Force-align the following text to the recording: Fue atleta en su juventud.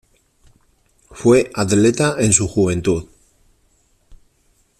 Fue 1.11 1.51
atleta 1.53 2.15
en 2.17 2.33
su 2.33 2.47
juventud. 2.47 3.05